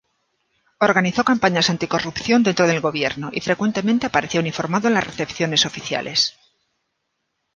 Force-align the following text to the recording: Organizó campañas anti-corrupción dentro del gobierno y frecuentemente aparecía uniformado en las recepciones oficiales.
Organizó 0.87 1.23
campañas 1.23 1.69
anti-corrupción 1.69 2.41
dentro 2.41 2.65
del 2.65 2.81
gobierno 2.81 3.29
y 3.31 3.39
frecuentemente 3.39 4.07
aparecía 4.07 4.39
uniformado 4.41 4.87
en 4.87 4.95
las 4.95 5.05
recepciones 5.05 5.67
oficiales. 5.67 6.33